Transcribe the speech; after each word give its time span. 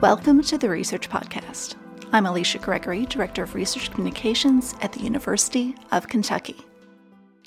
Welcome 0.00 0.42
to 0.44 0.56
the 0.56 0.70
Research 0.70 1.10
Podcast. 1.10 1.74
I'm 2.10 2.24
Alicia 2.24 2.56
Gregory, 2.56 3.04
Director 3.04 3.42
of 3.42 3.54
Research 3.54 3.90
Communications 3.90 4.74
at 4.80 4.94
the 4.94 5.02
University 5.02 5.74
of 5.92 6.08
Kentucky. 6.08 6.56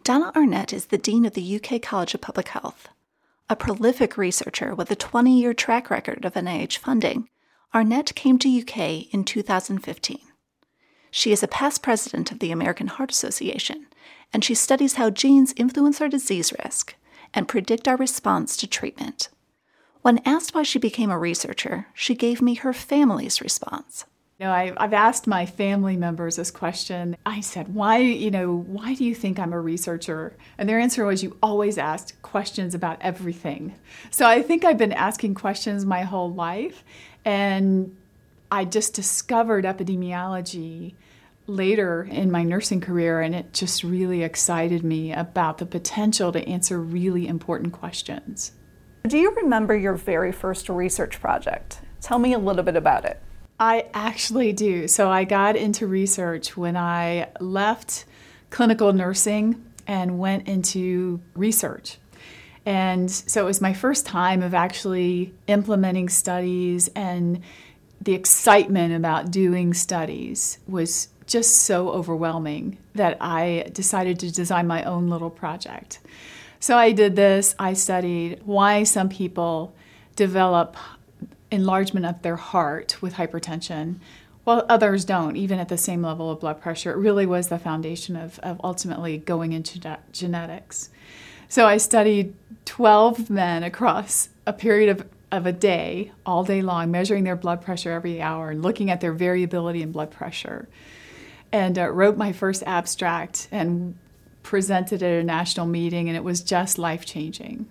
Donna 0.04 0.32
Arnett 0.36 0.72
is 0.72 0.86
the 0.86 1.00
Dean 1.00 1.26
of 1.26 1.34
the 1.34 1.56
UK 1.56 1.82
College 1.82 2.14
of 2.14 2.22
Public 2.22 2.50
Health. 2.50 2.90
A 3.50 3.56
prolific 3.56 4.20
researcher 4.20 4.76
with 4.76 4.92
a 4.92 4.96
20 4.96 5.36
year 5.36 5.56
track 5.56 5.90
record 5.90 6.26
of 6.26 6.36
NIH 6.36 6.78
funding, 6.78 7.28
Arnett 7.74 8.14
came 8.14 8.38
to 8.38 8.62
UK 8.62 9.12
in 9.12 9.24
2015. 9.24 10.20
She 11.10 11.32
is 11.32 11.42
a 11.42 11.48
past 11.48 11.82
president 11.82 12.32
of 12.32 12.38
the 12.38 12.52
American 12.52 12.86
Heart 12.86 13.10
Association, 13.10 13.88
and 14.32 14.44
she 14.44 14.54
studies 14.54 14.94
how 14.94 15.10
genes 15.10 15.56
influence 15.58 16.00
our 16.02 16.08
disease 16.08 16.54
risk 16.64 16.94
and 17.34 17.48
predict 17.48 17.88
our 17.88 17.98
response 17.98 18.56
to 18.58 18.68
treatment. 18.68 19.30
When 20.04 20.20
asked 20.26 20.54
why 20.54 20.64
she 20.64 20.80
became 20.80 21.10
a 21.10 21.18
researcher, 21.18 21.88
she 21.94 22.14
gave 22.14 22.42
me 22.42 22.56
her 22.56 22.74
family's 22.74 23.40
response. 23.40 24.04
You 24.38 24.48
know, 24.48 24.52
I, 24.52 24.74
have 24.78 24.92
asked 24.92 25.28
my 25.28 25.46
family 25.46 25.96
members 25.96 26.36
this 26.36 26.52
question. 26.52 27.16
I 27.26 27.40
said, 27.40 27.74
"Why, 27.74 28.00
you 28.00 28.30
know, 28.30 28.54
why 28.54 28.96
do 28.96 29.06
you 29.06 29.16
think 29.16 29.40
I'm 29.40 29.54
a 29.54 29.62
researcher?" 29.62 30.36
And 30.58 30.68
their 30.68 30.78
answer 30.78 31.06
was, 31.06 31.24
"You 31.24 31.38
always 31.42 31.78
asked 31.78 32.22
questions 32.22 32.76
about 32.76 32.98
everything." 33.00 33.76
So 34.12 34.26
I 34.26 34.42
think 34.42 34.66
I've 34.66 34.78
been 34.78 34.92
asking 34.92 35.36
questions 35.36 35.86
my 35.86 36.02
whole 36.02 36.34
life, 36.34 36.84
and 37.24 37.96
I 38.52 38.66
just 38.66 38.94
discovered 38.94 39.64
epidemiology 39.64 40.96
later 41.48 42.04
in 42.12 42.30
my 42.30 42.44
nursing 42.44 42.82
career, 42.82 43.22
and 43.22 43.34
it 43.34 43.54
just 43.54 43.86
really 43.86 44.22
excited 44.22 44.84
me 44.84 45.14
about 45.14 45.60
the 45.60 45.66
potential 45.66 46.34
to 46.34 46.46
answer 46.46 46.78
really 46.78 47.26
important 47.26 47.72
questions. 47.72 48.52
Do 49.06 49.18
you 49.18 49.32
remember 49.36 49.76
your 49.76 49.96
very 49.96 50.32
first 50.32 50.70
research 50.70 51.20
project? 51.20 51.82
Tell 52.00 52.20
me 52.20 52.32
a 52.32 52.38
little 52.38 52.64
bit 52.64 52.78
about 52.78 53.04
it. 53.04 53.20
I 53.60 53.88
actually 53.94 54.54
do. 54.54 54.88
So 54.88 55.10
I 55.10 55.26
got 55.26 55.58
into 55.58 55.88
research 55.88 56.56
when 56.56 56.78
I 56.78 57.28
left 57.42 58.06
clinical 58.50 58.94
nursing 58.94 59.62
and 59.88 60.20
went 60.20 60.48
into 60.48 61.20
research. 61.36 61.98
And 62.66 63.12
so 63.12 63.42
it 63.42 63.46
was 63.46 63.60
my 63.60 63.74
first 63.74 64.06
time 64.06 64.42
of 64.42 64.54
actually 64.54 65.34
implementing 65.48 66.08
studies, 66.08 66.88
and 66.96 67.42
the 68.00 68.14
excitement 68.14 68.94
about 68.94 69.32
doing 69.32 69.74
studies 69.74 70.60
was 70.66 71.10
just 71.28 71.64
so 71.64 71.90
overwhelming 71.90 72.78
that 72.96 73.18
I 73.20 73.70
decided 73.74 74.20
to 74.20 74.32
design 74.32 74.66
my 74.66 74.84
own 74.84 75.10
little 75.10 75.30
project. 75.30 76.00
So 76.64 76.78
I 76.78 76.94
did 76.94 77.18
this. 77.18 77.56
I 77.60 77.74
studied 77.74 78.40
why 78.46 78.84
some 78.84 79.10
people 79.10 79.76
develop 80.16 80.78
enlargement 81.52 82.06
of 82.06 82.22
their 82.22 82.38
heart 82.38 83.02
with 83.02 83.16
hypertension 83.16 83.98
while 84.46 84.66
others 84.70 85.04
don't, 85.04 85.36
even 85.36 85.60
at 85.60 85.68
the 85.68 85.78
same 85.78 86.02
level 86.02 86.32
of 86.32 86.40
blood 86.40 86.62
pressure. 86.62 86.94
It 86.94 87.00
really 87.00 87.26
was 87.26 87.50
the 87.50 87.60
foundation 87.60 88.16
of, 88.16 88.40
of 88.40 88.62
ultimately 88.64 89.18
going 89.18 89.52
into 89.52 89.98
genetics. 90.14 90.90
So 91.50 91.66
I 91.66 91.76
studied 91.76 92.34
12 92.64 93.30
men 93.30 93.64
across 93.64 94.30
a 94.48 94.54
period 94.54 94.88
of, 94.88 95.06
of 95.34 95.46
a 95.46 95.52
day, 95.52 96.14
all 96.26 96.46
day 96.46 96.62
long, 96.62 96.92
measuring 96.92 97.26
their 97.26 97.36
blood 97.36 97.62
pressure 97.62 97.92
every 97.92 98.22
hour 98.22 98.52
and 98.52 98.64
looking 98.64 98.90
at 98.90 99.02
their 99.02 99.12
variability 99.12 99.82
in 99.82 99.92
blood 99.92 100.12
pressure. 100.12 100.70
And 101.52 101.78
uh, 101.78 101.90
wrote 101.90 102.16
my 102.16 102.32
first 102.32 102.64
abstract 102.66 103.50
and 103.52 103.96
presented 104.44 105.02
at 105.02 105.22
a 105.22 105.24
national 105.24 105.66
meeting, 105.66 106.08
and 106.08 106.16
it 106.16 106.24
was 106.24 106.42
just 106.42 106.78
life 106.78 107.06
changing. 107.06 107.66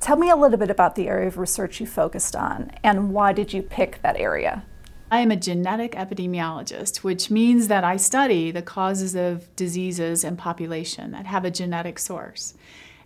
Tell 0.00 0.16
me 0.16 0.30
a 0.30 0.36
little 0.36 0.58
bit 0.58 0.70
about 0.70 0.94
the 0.94 1.08
area 1.08 1.26
of 1.26 1.36
research 1.36 1.80
you 1.80 1.86
focused 1.86 2.36
on, 2.36 2.70
and 2.82 3.12
why 3.12 3.32
did 3.32 3.52
you 3.52 3.62
pick 3.62 4.00
that 4.02 4.16
area? 4.16 4.64
I 5.10 5.20
am 5.20 5.30
a 5.30 5.36
genetic 5.36 5.92
epidemiologist, 5.92 6.98
which 6.98 7.30
means 7.30 7.68
that 7.68 7.84
I 7.84 7.96
study 7.96 8.50
the 8.50 8.62
causes 8.62 9.14
of 9.14 9.54
diseases 9.54 10.24
in 10.24 10.36
population 10.36 11.12
that 11.12 11.26
have 11.26 11.44
a 11.44 11.50
genetic 11.50 11.98
source. 11.98 12.54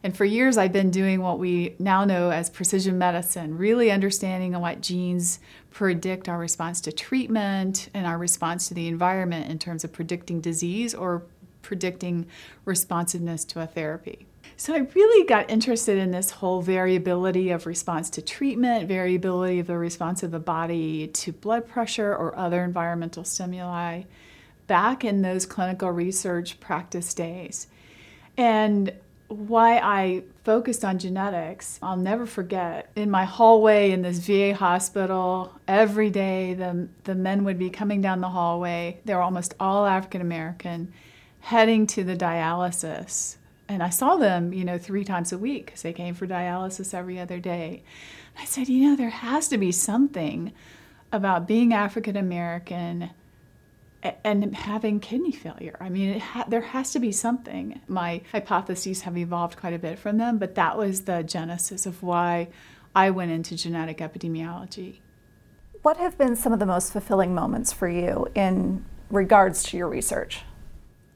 And 0.02 0.16
for 0.16 0.24
years, 0.24 0.56
I've 0.56 0.72
been 0.72 0.90
doing 0.90 1.20
what 1.20 1.38
we 1.38 1.74
now 1.78 2.06
know 2.06 2.30
as 2.30 2.48
precision 2.48 2.96
medicine, 2.96 3.58
really 3.58 3.90
understanding 3.90 4.58
what 4.58 4.80
genes 4.80 5.40
predict 5.70 6.26
our 6.26 6.38
response 6.38 6.80
to 6.82 6.92
treatment 6.92 7.90
and 7.92 8.06
our 8.06 8.16
response 8.16 8.68
to 8.68 8.74
the 8.74 8.88
environment 8.88 9.50
in 9.50 9.58
terms 9.58 9.84
of 9.84 9.92
predicting 9.92 10.40
disease 10.40 10.94
or 10.94 11.24
predicting 11.70 12.26
responsiveness 12.64 13.44
to 13.44 13.60
a 13.60 13.66
therapy. 13.66 14.26
So 14.56 14.74
I 14.74 14.78
really 14.78 15.24
got 15.24 15.48
interested 15.48 15.98
in 15.98 16.10
this 16.10 16.32
whole 16.32 16.62
variability 16.62 17.50
of 17.50 17.64
response 17.64 18.10
to 18.10 18.22
treatment, 18.22 18.88
variability 18.88 19.60
of 19.60 19.68
the 19.68 19.78
response 19.78 20.24
of 20.24 20.32
the 20.32 20.40
body 20.40 21.06
to 21.06 21.30
blood 21.30 21.68
pressure 21.68 22.12
or 22.12 22.36
other 22.36 22.64
environmental 22.64 23.22
stimuli 23.22 24.02
back 24.66 25.04
in 25.04 25.22
those 25.22 25.46
clinical 25.46 25.92
research 25.92 26.58
practice 26.58 27.14
days. 27.14 27.68
And 28.36 28.92
why 29.28 29.78
I 29.78 30.24
focused 30.42 30.84
on 30.84 30.98
genetics, 30.98 31.78
I'll 31.80 31.96
never 31.96 32.26
forget. 32.26 32.90
In 32.96 33.12
my 33.12 33.24
hallway 33.24 33.92
in 33.92 34.02
this 34.02 34.18
VA 34.18 34.56
hospital, 34.56 35.54
every 35.68 36.10
day 36.10 36.54
the, 36.54 36.88
the 37.04 37.14
men 37.14 37.44
would 37.44 37.60
be 37.60 37.70
coming 37.70 38.00
down 38.00 38.20
the 38.20 38.28
hallway. 38.28 38.98
They 39.04 39.14
were 39.14 39.22
almost 39.22 39.54
all 39.60 39.86
African 39.86 40.20
American 40.20 40.92
heading 41.40 41.86
to 41.88 42.04
the 42.04 42.16
dialysis. 42.16 43.36
And 43.68 43.82
I 43.82 43.90
saw 43.90 44.16
them, 44.16 44.52
you 44.52 44.64
know, 44.64 44.78
three 44.78 45.04
times 45.04 45.32
a 45.32 45.38
week 45.38 45.66
because 45.66 45.82
they 45.82 45.92
came 45.92 46.14
for 46.14 46.26
dialysis 46.26 46.92
every 46.92 47.20
other 47.20 47.38
day. 47.38 47.82
I 48.38 48.44
said, 48.44 48.68
you 48.68 48.88
know, 48.88 48.96
there 48.96 49.10
has 49.10 49.48
to 49.48 49.58
be 49.58 49.72
something 49.72 50.52
about 51.12 51.46
being 51.46 51.72
African 51.72 52.16
American 52.16 53.10
and 54.24 54.56
having 54.56 54.98
kidney 54.98 55.32
failure. 55.32 55.76
I 55.78 55.90
mean, 55.90 56.20
ha- 56.20 56.46
there 56.48 56.62
has 56.62 56.90
to 56.92 56.98
be 56.98 57.12
something. 57.12 57.80
My 57.86 58.22
hypotheses 58.32 59.02
have 59.02 59.16
evolved 59.16 59.58
quite 59.58 59.74
a 59.74 59.78
bit 59.78 59.98
from 59.98 60.16
them, 60.16 60.38
but 60.38 60.54
that 60.54 60.78
was 60.78 61.02
the 61.02 61.22
genesis 61.22 61.84
of 61.84 62.02
why 62.02 62.48
I 62.94 63.10
went 63.10 63.30
into 63.30 63.56
genetic 63.56 63.98
epidemiology. 63.98 65.00
What 65.82 65.98
have 65.98 66.16
been 66.16 66.34
some 66.34 66.52
of 66.52 66.58
the 66.58 66.66
most 66.66 66.92
fulfilling 66.92 67.34
moments 67.34 67.72
for 67.72 67.88
you 67.88 68.26
in 68.34 68.84
regards 69.10 69.62
to 69.64 69.76
your 69.76 69.88
research? 69.88 70.42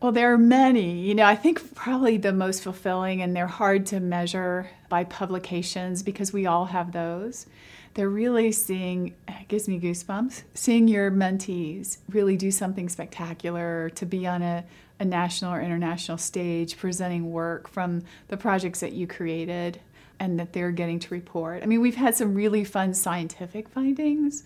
Well, 0.04 0.12
there 0.12 0.34
are 0.34 0.36
many. 0.38 1.00
You 1.00 1.14
know, 1.14 1.24
I 1.24 1.34
think 1.34 1.74
probably 1.74 2.18
the 2.18 2.34
most 2.34 2.62
fulfilling, 2.62 3.22
and 3.22 3.34
they're 3.34 3.46
hard 3.46 3.86
to 3.86 4.00
measure 4.00 4.68
by 4.90 5.04
publications 5.04 6.02
because 6.02 6.30
we 6.30 6.44
all 6.44 6.66
have 6.66 6.92
those. 6.92 7.46
They're 7.94 8.10
really 8.10 8.52
seeing, 8.52 9.14
it 9.26 9.48
gives 9.48 9.66
me 9.66 9.80
goosebumps, 9.80 10.42
seeing 10.52 10.88
your 10.88 11.10
mentees 11.10 11.96
really 12.10 12.36
do 12.36 12.50
something 12.50 12.90
spectacular, 12.90 13.88
to 13.94 14.04
be 14.04 14.26
on 14.26 14.42
a, 14.42 14.64
a 15.00 15.06
national 15.06 15.54
or 15.54 15.62
international 15.62 16.18
stage 16.18 16.76
presenting 16.76 17.32
work 17.32 17.66
from 17.66 18.02
the 18.28 18.36
projects 18.36 18.80
that 18.80 18.92
you 18.92 19.06
created 19.06 19.80
and 20.20 20.38
that 20.38 20.52
they're 20.52 20.70
getting 20.70 20.98
to 20.98 21.14
report. 21.14 21.62
I 21.62 21.66
mean, 21.66 21.80
we've 21.80 21.96
had 21.96 22.14
some 22.14 22.34
really 22.34 22.62
fun 22.62 22.92
scientific 22.92 23.70
findings. 23.70 24.44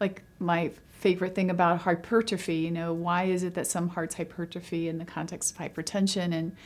Like 0.00 0.22
my 0.38 0.72
favorite 0.98 1.34
thing 1.34 1.48
about 1.48 1.82
hypertrophy. 1.82 2.56
You 2.56 2.72
know, 2.72 2.92
why 2.92 3.24
is 3.24 3.44
it 3.44 3.54
that 3.54 3.66
some 3.66 3.88
hearts 3.88 4.16
hypertrophy 4.16 4.88
in 4.88 4.98
the 4.98 5.04
context 5.04 5.52
of 5.52 5.58
hypertension? 5.58 6.34
And 6.34 6.56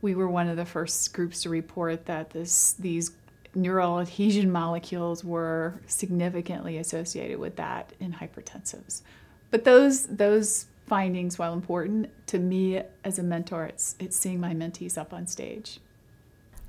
we 0.00 0.14
were 0.14 0.28
one 0.28 0.48
of 0.48 0.56
the 0.56 0.64
first 0.64 1.12
groups 1.12 1.42
to 1.42 1.48
report 1.48 2.06
that 2.06 2.30
this 2.30 2.74
these 2.74 3.12
neural 3.54 4.00
adhesion 4.00 4.50
molecules 4.50 5.22
were 5.22 5.80
significantly 5.86 6.78
associated 6.78 7.38
with 7.38 7.56
that 7.56 7.92
in 8.00 8.12
hypertensives. 8.12 9.02
But 9.50 9.64
those 9.64 10.06
those 10.06 10.66
findings, 10.86 11.38
while 11.38 11.52
important 11.52 12.08
to 12.28 12.38
me 12.38 12.82
as 13.04 13.18
a 13.18 13.22
mentor, 13.22 13.66
it's 13.66 13.96
it's 13.98 14.16
seeing 14.16 14.40
my 14.40 14.54
mentees 14.54 14.96
up 14.96 15.12
on 15.12 15.26
stage. 15.26 15.80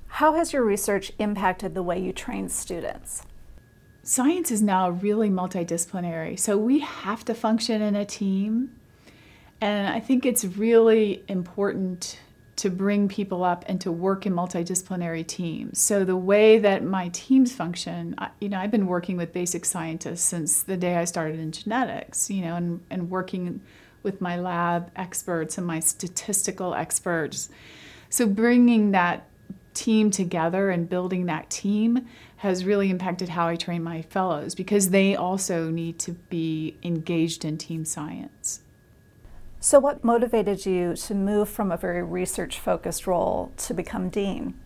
How 0.07 0.33
has 0.33 0.53
your 0.53 0.63
research 0.63 1.11
impacted 1.19 1.73
the 1.73 1.83
way 1.83 1.99
you 1.99 2.11
train 2.11 2.49
students? 2.49 3.23
Science 4.03 4.51
is 4.51 4.61
now 4.61 4.89
really 4.89 5.29
multidisciplinary. 5.29 6.37
So 6.37 6.57
we 6.57 6.79
have 6.79 7.23
to 7.25 7.33
function 7.33 7.81
in 7.81 7.95
a 7.95 8.05
team. 8.05 8.75
And 9.61 9.87
I 9.87 10.01
think 10.01 10.25
it's 10.25 10.43
really 10.43 11.23
important 11.29 12.19
to 12.57 12.69
bring 12.69 13.07
people 13.07 13.43
up 13.43 13.63
and 13.67 13.81
to 13.81 13.91
work 13.91 14.25
in 14.25 14.33
multidisciplinary 14.33 15.25
teams. 15.25 15.79
So 15.79 16.03
the 16.03 16.17
way 16.17 16.59
that 16.59 16.83
my 16.83 17.09
teams 17.09 17.53
function, 17.53 18.15
you 18.39 18.49
know, 18.49 18.59
I've 18.59 18.71
been 18.71 18.87
working 18.87 19.17
with 19.17 19.33
basic 19.33 19.65
scientists 19.65 20.21
since 20.21 20.61
the 20.61 20.77
day 20.77 20.97
I 20.97 21.05
started 21.05 21.39
in 21.39 21.51
genetics, 21.51 22.29
you 22.29 22.41
know, 22.41 22.55
and, 22.55 22.81
and 22.89 23.09
working 23.09 23.61
with 24.03 24.21
my 24.21 24.37
lab 24.37 24.91
experts 24.95 25.57
and 25.57 25.65
my 25.65 25.79
statistical 25.79 26.75
experts. 26.75 27.49
So 28.09 28.27
bringing 28.27 28.91
that 28.91 29.27
team 29.73 30.11
together 30.11 30.69
and 30.69 30.89
building 30.89 31.25
that 31.25 31.49
team 31.49 32.07
has 32.37 32.65
really 32.65 32.89
impacted 32.89 33.29
how 33.29 33.47
I 33.47 33.55
train 33.55 33.83
my 33.83 34.01
fellows 34.01 34.53
because 34.53 34.89
they 34.89 35.15
also 35.15 35.69
need 35.69 35.97
to 35.99 36.11
be 36.11 36.77
engaged 36.83 37.45
in 37.45 37.57
team 37.57 37.85
science. 37.85 38.61
So, 39.59 39.79
what 39.79 40.03
motivated 40.03 40.65
you 40.65 40.93
to 40.93 41.15
move 41.15 41.47
from 41.47 41.71
a 41.71 41.77
very 41.77 42.03
research 42.03 42.59
focused 42.59 43.07
role 43.07 43.53
to 43.57 43.73
become 43.73 44.09
dean? 44.09 44.59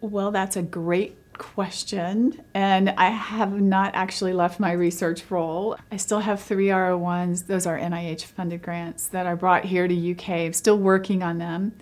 Well, 0.00 0.30
that's 0.30 0.54
a 0.54 0.62
great 0.62 1.16
question, 1.38 2.40
and 2.54 2.90
I 2.90 3.10
have 3.10 3.60
not 3.60 3.96
actually 3.96 4.32
left 4.32 4.60
my 4.60 4.70
research 4.70 5.24
role. 5.28 5.76
I 5.90 5.96
still 5.96 6.20
have 6.20 6.40
three 6.40 6.68
R01s, 6.68 7.48
those 7.48 7.66
are 7.66 7.76
NIH 7.76 8.26
funded 8.26 8.62
grants 8.62 9.08
that 9.08 9.26
I 9.26 9.34
brought 9.34 9.64
here 9.64 9.88
to 9.88 10.12
UK. 10.12 10.28
I'm 10.28 10.52
still 10.52 10.78
working 10.78 11.24
on 11.24 11.38
them. 11.38 11.72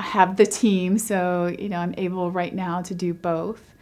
I 0.00 0.02
have 0.04 0.36
the 0.36 0.46
team, 0.46 0.96
so 0.96 1.54
you 1.58 1.68
know 1.68 1.76
I'm 1.76 1.94
able 1.98 2.30
right 2.30 2.54
now 2.54 2.80
to 2.80 2.94
do 2.94 3.12
both. 3.12 3.74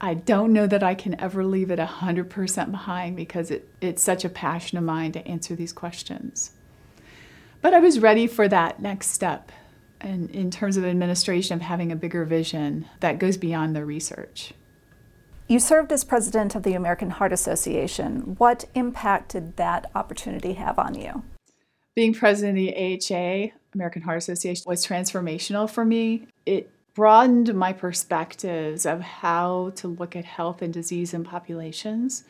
I 0.00 0.14
don't 0.14 0.52
know 0.52 0.68
that 0.68 0.84
I 0.84 0.94
can 0.94 1.20
ever 1.20 1.44
leave 1.44 1.68
it 1.72 1.80
100% 1.80 2.70
behind 2.70 3.16
because 3.16 3.50
it, 3.50 3.68
it's 3.80 4.00
such 4.00 4.24
a 4.24 4.28
passion 4.28 4.78
of 4.78 4.84
mine 4.84 5.10
to 5.12 5.26
answer 5.26 5.56
these 5.56 5.72
questions. 5.72 6.52
But 7.60 7.74
I 7.74 7.80
was 7.80 7.98
ready 7.98 8.28
for 8.28 8.46
that 8.46 8.80
next 8.80 9.08
step 9.08 9.50
and 10.00 10.30
in 10.30 10.52
terms 10.52 10.76
of 10.76 10.84
administration 10.84 11.56
of 11.56 11.62
having 11.62 11.90
a 11.90 11.96
bigger 11.96 12.24
vision 12.24 12.86
that 13.00 13.18
goes 13.18 13.36
beyond 13.36 13.74
the 13.74 13.84
research. 13.84 14.52
You 15.48 15.58
served 15.58 15.90
as 15.90 16.04
president 16.04 16.54
of 16.54 16.62
the 16.62 16.74
American 16.74 17.10
Heart 17.10 17.32
Association. 17.32 18.36
What 18.38 18.66
impact 18.76 19.32
did 19.32 19.56
that 19.56 19.90
opportunity 19.92 20.52
have 20.52 20.78
on 20.78 20.94
you? 20.94 21.24
Being 21.96 22.14
president 22.14 22.58
of 22.58 22.64
the 22.64 23.00
AHA, 23.12 23.58
American 23.74 24.02
Heart 24.02 24.18
Association, 24.18 24.64
was 24.66 24.86
transformational 24.86 25.68
for 25.68 25.84
me. 25.84 26.26
It 26.46 26.70
broadened 26.94 27.52
my 27.54 27.72
perspectives 27.72 28.86
of 28.86 29.00
how 29.00 29.72
to 29.76 29.88
look 29.88 30.14
at 30.14 30.24
health 30.24 30.62
and 30.62 30.72
disease 30.72 31.12
in 31.12 31.24
populations. 31.24 32.24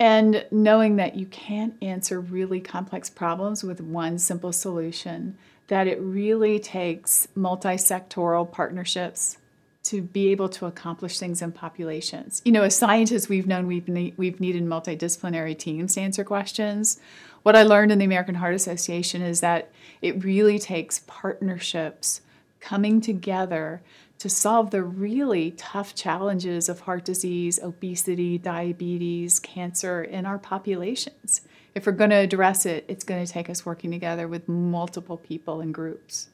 And 0.00 0.44
knowing 0.50 0.96
that 0.96 1.14
you 1.14 1.26
can't 1.26 1.74
answer 1.80 2.20
really 2.20 2.60
complex 2.60 3.08
problems 3.08 3.62
with 3.62 3.80
one 3.80 4.18
simple 4.18 4.52
solution, 4.52 5.38
that 5.68 5.86
it 5.86 6.00
really 6.00 6.58
takes 6.58 7.28
multi 7.36 7.76
sectoral 7.76 8.50
partnerships 8.50 9.38
to 9.84 10.00
be 10.00 10.28
able 10.28 10.48
to 10.48 10.66
accomplish 10.66 11.18
things 11.18 11.42
in 11.42 11.52
populations. 11.52 12.40
You 12.44 12.52
know, 12.52 12.62
as 12.62 12.76
scientists, 12.76 13.28
we've 13.28 13.46
known 13.46 13.66
we've, 13.66 13.88
ne- 13.88 14.14
we've 14.16 14.40
needed 14.40 14.64
multidisciplinary 14.64 15.58
teams 15.58 15.94
to 15.94 16.00
answer 16.00 16.24
questions. 16.24 17.00
What 17.42 17.56
I 17.56 17.62
learned 17.62 17.92
in 17.92 17.98
the 17.98 18.04
American 18.04 18.36
Heart 18.36 18.54
Association 18.54 19.22
is 19.22 19.40
that 19.40 19.70
it 20.00 20.24
really 20.24 20.58
takes 20.58 21.00
partnerships 21.06 22.20
coming 22.60 23.00
together 23.00 23.82
to 24.18 24.28
solve 24.28 24.70
the 24.70 24.82
really 24.84 25.50
tough 25.52 25.94
challenges 25.96 26.68
of 26.68 26.80
heart 26.80 27.04
disease, 27.04 27.58
obesity, 27.60 28.38
diabetes, 28.38 29.40
cancer 29.40 30.02
in 30.02 30.24
our 30.26 30.38
populations. 30.38 31.40
If 31.74 31.86
we're 31.86 31.92
going 31.92 32.10
to 32.10 32.16
address 32.16 32.64
it, 32.64 32.84
it's 32.86 33.02
going 33.02 33.24
to 33.24 33.32
take 33.32 33.50
us 33.50 33.66
working 33.66 33.90
together 33.90 34.28
with 34.28 34.48
multiple 34.48 35.16
people 35.16 35.60
and 35.60 35.74
groups. 35.74 36.28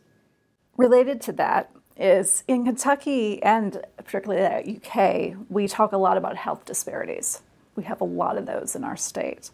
Related 0.77 1.23
to 1.23 1.33
that, 1.33 1.71
is 1.99 2.45
in 2.47 2.65
Kentucky 2.65 3.43
and 3.43 3.83
particularly 3.97 4.43
the 4.43 4.77
UK, 4.77 5.37
we 5.49 5.67
talk 5.67 5.93
a 5.93 5.97
lot 5.97 6.17
about 6.17 6.37
health 6.37 6.65
disparities. 6.65 7.43
We 7.75 7.85
have 7.85 8.01
a 8.01 8.05
lot 8.05 8.39
of 8.39 8.47
those 8.47 8.77
in 8.77 8.85
our 8.85 8.97
state. 8.97 9.51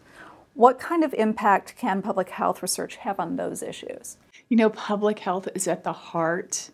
What 0.55 0.79
kind 0.79 1.03
of 1.03 1.13
impact 1.13 1.75
can 1.77 2.01
public 2.01 2.29
health 2.29 2.61
research 2.61 2.95
have 2.97 3.19
on 3.19 3.35
those 3.35 3.61
issues? 3.61 4.17
You 4.47 4.55
know, 4.55 4.69
public 4.69 5.19
health 5.19 5.49
is 5.53 5.67
at 5.67 5.83
the 5.83 5.93
heart 5.93 6.69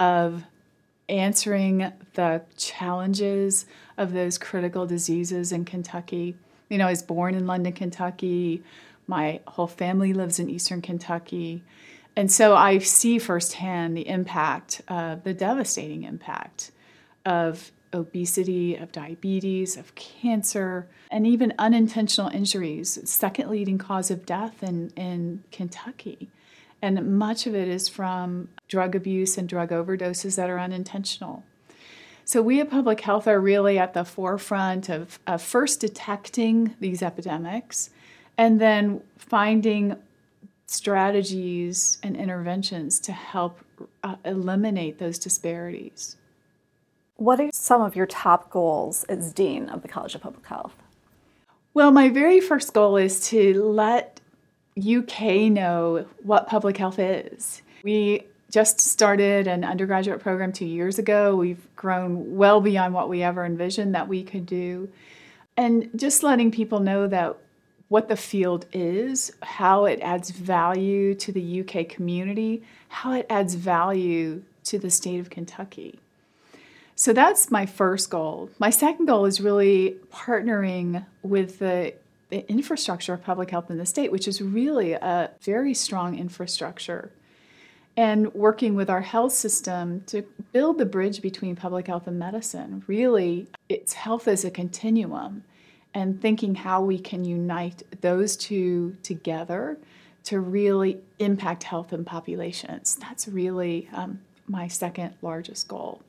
of 0.00 0.44
answering 1.08 1.92
the 2.14 2.42
challenges 2.56 3.66
of 3.96 4.12
those 4.12 4.36
critical 4.36 4.84
diseases 4.84 5.52
in 5.52 5.64
Kentucky. 5.64 6.36
You 6.68 6.78
know, 6.78 6.88
I 6.88 6.90
was 6.90 7.02
born 7.02 7.36
in 7.36 7.46
London, 7.46 7.72
Kentucky. 7.72 8.64
My 9.06 9.40
whole 9.46 9.68
family 9.68 10.12
lives 10.12 10.40
in 10.40 10.50
eastern 10.50 10.82
Kentucky. 10.82 11.62
And 12.16 12.32
so 12.32 12.56
I 12.56 12.78
see 12.78 13.20
firsthand 13.20 13.96
the 13.96 14.08
impact, 14.08 14.82
uh, 14.88 15.16
the 15.22 15.34
devastating 15.34 16.02
impact 16.02 16.72
of 17.24 17.70
obesity, 17.92 18.76
of 18.76 18.92
diabetes, 18.92 19.76
of 19.76 19.94
cancer, 19.94 20.86
and 21.10 21.26
even 21.26 21.52
unintentional 21.58 22.28
injuries, 22.28 22.98
second 23.04 23.50
leading 23.50 23.78
cause 23.78 24.10
of 24.10 24.24
death 24.24 24.62
in, 24.62 24.90
in 24.96 25.42
Kentucky. 25.50 26.28
And 26.82 27.18
much 27.18 27.46
of 27.46 27.54
it 27.54 27.68
is 27.68 27.88
from 27.88 28.48
drug 28.68 28.94
abuse 28.94 29.36
and 29.36 29.48
drug 29.48 29.70
overdoses 29.70 30.36
that 30.36 30.48
are 30.48 30.58
unintentional. 30.58 31.42
So, 32.24 32.40
we 32.40 32.60
at 32.60 32.70
Public 32.70 33.00
Health 33.00 33.26
are 33.26 33.40
really 33.40 33.78
at 33.78 33.92
the 33.92 34.04
forefront 34.04 34.88
of, 34.88 35.18
of 35.26 35.42
first 35.42 35.80
detecting 35.80 36.76
these 36.78 37.02
epidemics 37.02 37.90
and 38.38 38.60
then 38.60 39.02
finding 39.18 39.96
strategies 40.66 41.98
and 42.04 42.16
interventions 42.16 43.00
to 43.00 43.12
help 43.12 43.58
uh, 44.04 44.14
eliminate 44.24 44.98
those 44.98 45.18
disparities. 45.18 46.16
What 47.20 47.38
are 47.38 47.50
some 47.52 47.82
of 47.82 47.94
your 47.94 48.06
top 48.06 48.48
goals 48.48 49.04
as 49.04 49.34
Dean 49.34 49.68
of 49.68 49.82
the 49.82 49.88
College 49.88 50.14
of 50.14 50.22
Public 50.22 50.46
Health? 50.46 50.72
Well, 51.74 51.90
my 51.90 52.08
very 52.08 52.40
first 52.40 52.72
goal 52.72 52.96
is 52.96 53.28
to 53.28 53.62
let 53.62 54.22
UK 54.78 55.52
know 55.52 56.06
what 56.22 56.46
public 56.46 56.78
health 56.78 56.98
is. 56.98 57.60
We 57.82 58.24
just 58.50 58.80
started 58.80 59.46
an 59.46 59.64
undergraduate 59.64 60.20
program 60.20 60.50
two 60.50 60.64
years 60.64 60.98
ago. 60.98 61.36
We've 61.36 61.62
grown 61.76 62.38
well 62.38 62.62
beyond 62.62 62.94
what 62.94 63.10
we 63.10 63.22
ever 63.22 63.44
envisioned 63.44 63.94
that 63.94 64.08
we 64.08 64.22
could 64.22 64.46
do. 64.46 64.88
And 65.58 65.90
just 65.94 66.22
letting 66.22 66.50
people 66.50 66.80
know 66.80 67.06
that 67.06 67.36
what 67.88 68.08
the 68.08 68.16
field 68.16 68.64
is, 68.72 69.30
how 69.42 69.84
it 69.84 70.00
adds 70.00 70.30
value 70.30 71.14
to 71.16 71.32
the 71.32 71.60
UK 71.60 71.86
community, 71.86 72.62
how 72.88 73.12
it 73.12 73.26
adds 73.28 73.56
value 73.56 74.42
to 74.64 74.78
the 74.78 74.88
state 74.88 75.20
of 75.20 75.28
Kentucky. 75.28 76.00
So 77.00 77.14
that's 77.14 77.50
my 77.50 77.64
first 77.64 78.10
goal. 78.10 78.50
My 78.58 78.68
second 78.68 79.06
goal 79.06 79.24
is 79.24 79.40
really 79.40 79.96
partnering 80.12 81.06
with 81.22 81.58
the, 81.58 81.94
the 82.28 82.46
infrastructure 82.46 83.14
of 83.14 83.24
public 83.24 83.50
health 83.50 83.70
in 83.70 83.78
the 83.78 83.86
state, 83.86 84.12
which 84.12 84.28
is 84.28 84.42
really 84.42 84.92
a 84.92 85.30
very 85.40 85.72
strong 85.72 86.18
infrastructure 86.18 87.10
and 87.96 88.34
working 88.34 88.74
with 88.74 88.90
our 88.90 89.00
health 89.00 89.32
system 89.32 90.02
to 90.08 90.20
build 90.52 90.76
the 90.76 90.84
bridge 90.84 91.22
between 91.22 91.56
public 91.56 91.86
health 91.86 92.06
and 92.06 92.18
medicine. 92.18 92.84
Really, 92.86 93.48
it's 93.70 93.94
health 93.94 94.28
as 94.28 94.44
a 94.44 94.50
continuum 94.50 95.42
and 95.94 96.20
thinking 96.20 96.54
how 96.54 96.82
we 96.82 96.98
can 96.98 97.24
unite 97.24 97.82
those 98.02 98.36
two 98.36 98.94
together 99.02 99.78
to 100.24 100.38
really 100.38 100.98
impact 101.18 101.62
health 101.62 101.94
in 101.94 102.04
populations. 102.04 102.96
That's 102.96 103.26
really 103.26 103.88
um, 103.94 104.20
my 104.46 104.68
second 104.68 105.14
largest 105.22 105.66
goal. 105.66 106.02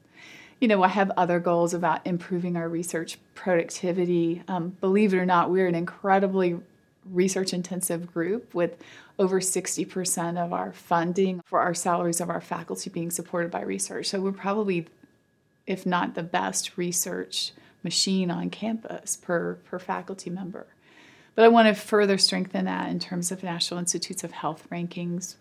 You 0.62 0.68
know, 0.68 0.84
I 0.84 0.90
have 0.90 1.12
other 1.18 1.40
goals 1.40 1.74
about 1.74 2.06
improving 2.06 2.56
our 2.56 2.69
research 2.69 3.18
productivity. 3.34 4.44
Um, 4.48 4.77
believe 4.80 5.12
it 5.12 5.18
or 5.18 5.25
not, 5.25 5.50
we're 5.50 5.68
an 5.68 5.74
incredibly 5.74 6.60
research 7.10 7.51
intensive 7.51 8.13
group 8.13 8.53
with 8.53 8.77
over 9.18 9.39
60% 9.39 10.38
of 10.38 10.53
our 10.53 10.72
funding 10.72 11.41
for 11.46 11.60
our 11.60 11.74
salaries 11.74 12.22
of 12.22 12.30
our 12.30 12.39
faculty 12.39 12.91
being 12.91 13.10
supported 13.10 13.50
by 13.50 13.62
research. 13.62 14.06
So 14.06 14.22
we're 14.22 14.32
probably, 14.32 14.86
if 15.65 15.84
not 15.84 16.13
the 16.13 16.22
best 16.22 16.77
research 16.77 17.53
machine 17.84 18.30
on 18.30 18.51
campus 18.51 19.18
per, 19.18 19.56
per 19.65 19.80
faculty 19.80 20.30
member. 20.30 20.68
But 21.34 21.46
I 21.46 21.48
want 21.48 21.70
to 21.70 21.74
further 21.74 22.20
strengthen 22.20 22.65
that 22.65 22.88
in 22.89 23.00
terms 23.00 23.32
of 23.32 23.41
National 23.41 23.80
Institutes 23.80 24.24
of 24.24 24.32
Health 24.32 24.68
rankings. 24.72 25.38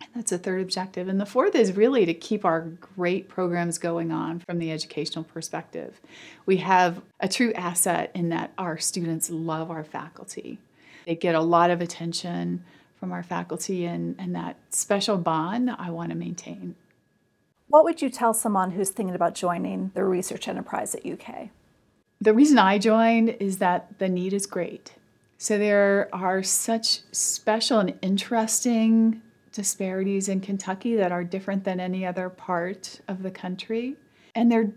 And 0.00 0.10
that's 0.14 0.32
a 0.32 0.38
third 0.38 0.60
objective. 0.60 1.08
And 1.08 1.20
the 1.20 1.26
fourth 1.26 1.54
is 1.54 1.76
really 1.76 2.06
to 2.06 2.14
keep 2.14 2.44
our 2.44 2.60
great 2.96 3.28
programs 3.28 3.78
going 3.78 4.12
on 4.12 4.40
from 4.40 4.58
the 4.58 4.70
educational 4.70 5.24
perspective. 5.24 6.00
We 6.46 6.58
have 6.58 7.02
a 7.20 7.28
true 7.28 7.52
asset 7.54 8.10
in 8.14 8.28
that 8.28 8.52
our 8.58 8.78
students 8.78 9.28
love 9.30 9.70
our 9.70 9.84
faculty. 9.84 10.58
They 11.06 11.16
get 11.16 11.34
a 11.34 11.40
lot 11.40 11.70
of 11.70 11.80
attention 11.80 12.64
from 12.98 13.12
our 13.12 13.22
faculty, 13.22 13.84
and, 13.84 14.16
and 14.18 14.34
that 14.34 14.56
special 14.70 15.16
bond 15.18 15.70
I 15.70 15.90
want 15.90 16.10
to 16.10 16.16
maintain. 16.16 16.74
What 17.68 17.84
would 17.84 18.02
you 18.02 18.10
tell 18.10 18.34
someone 18.34 18.72
who's 18.72 18.90
thinking 18.90 19.14
about 19.14 19.34
joining 19.34 19.92
the 19.94 20.04
research 20.04 20.48
enterprise 20.48 20.94
at 20.94 21.06
UK? 21.06 21.50
The 22.20 22.34
reason 22.34 22.58
I 22.58 22.78
joined 22.78 23.36
is 23.40 23.58
that 23.58 23.98
the 23.98 24.08
need 24.08 24.32
is 24.32 24.46
great. 24.46 24.94
So 25.36 25.56
there 25.56 26.08
are 26.12 26.42
such 26.42 27.02
special 27.12 27.78
and 27.78 27.96
interesting 28.02 29.22
disparities 29.58 30.28
in 30.28 30.40
Kentucky 30.40 30.94
that 30.94 31.10
are 31.10 31.24
different 31.24 31.64
than 31.64 31.80
any 31.80 32.06
other 32.06 32.28
part 32.28 33.00
of 33.08 33.24
the 33.24 33.30
country. 33.32 33.96
And 34.32 34.52
they're 34.52 34.70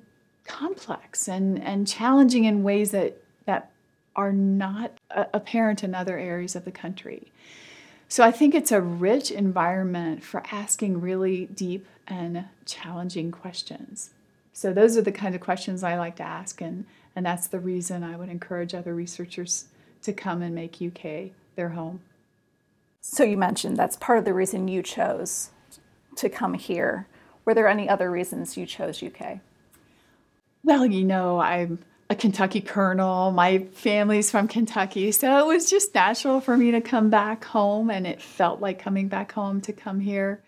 complex 0.46 1.28
and, 1.28 1.62
and 1.62 1.88
challenging 1.88 2.46
in 2.46 2.64
ways 2.64 2.90
that, 2.90 3.16
that 3.46 3.70
are 4.16 4.34
not 4.34 4.94
apparent 5.12 5.84
in 5.84 5.94
other 5.94 6.18
areas 6.18 6.56
of 6.56 6.66
the 6.66 6.72
country. 6.72 7.32
So 8.10 8.24
I 8.24 8.32
think 8.32 8.56
it's 8.56 8.72
a 8.72 8.82
rich 8.82 9.30
environment 9.30 10.24
for 10.24 10.42
asking 10.52 11.00
really 11.00 11.46
deep 11.46 11.86
and 12.08 12.46
challenging 12.66 13.30
questions. 13.32 14.10
So 14.54 14.74
those 14.74 14.98
are 14.98 15.04
the 15.04 15.12
kind 15.12 15.36
of 15.36 15.42
questions 15.42 15.84
I 15.84 15.96
like 15.96 16.16
to 16.16 16.24
ask, 16.24 16.60
and, 16.60 16.86
and 17.16 17.24
that's 17.24 17.46
the 17.46 17.60
reason 17.60 18.04
I 18.04 18.18
would 18.18 18.30
encourage 18.30 18.74
other 18.74 18.96
researchers 18.96 19.66
to 20.02 20.12
come 20.12 20.42
and 20.42 20.56
make 20.56 20.82
UK 20.82 21.34
their 21.56 21.70
home. 21.70 22.02
So 23.02 23.24
you 23.24 23.36
mentioned 23.36 23.78
that's 23.78 23.98
part 23.98 24.20
of 24.20 24.26
the 24.26 24.34
reason 24.34 24.68
you 24.68 24.84
chose 24.84 25.50
to 26.16 26.30
come 26.30 26.54
here. 26.54 27.08
Were 27.44 27.56
there 27.56 27.68
any 27.68 27.90
other 27.90 28.12
reasons 28.12 28.56
you 28.56 28.68
chose 28.68 29.02
UK? 29.02 29.40
Well, 30.64 30.86
you 30.86 31.04
know, 31.04 31.40
I'm 31.40 31.80
a 32.12 32.16
Kentucky 32.16 32.62
colonel. 32.62 33.32
My 33.32 33.66
family's 33.74 34.30
from 34.30 34.48
Kentucky. 34.48 35.12
So 35.12 35.40
it 35.40 35.48
was 35.48 35.68
just 35.70 35.96
natural 35.96 36.40
for 36.40 36.56
me 36.56 36.72
to 36.72 36.82
come 36.82 37.10
back 37.10 37.44
home, 37.44 37.90
and 37.90 38.06
it 38.06 38.22
felt 38.22 38.62
like 38.62 38.78
coming 38.78 39.08
back 39.08 39.32
home 39.32 39.62
to 39.62 39.74
come 39.74 40.00
here. 40.00 40.44